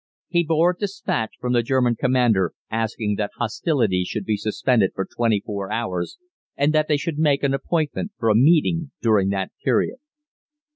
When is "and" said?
6.57-6.73